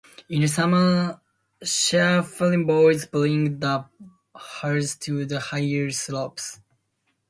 [0.29, 1.21] In the summer
[1.61, 3.85] shepherd boys bring the
[4.35, 6.59] herds to the higher slopes.